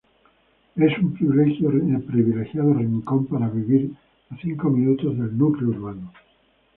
[0.77, 3.93] Es un privilegiado rincón para vivir
[4.31, 6.11] a cinco minutos del núcleo urbano.